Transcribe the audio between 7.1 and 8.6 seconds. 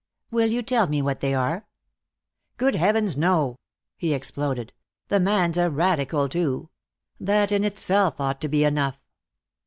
That in itself ought to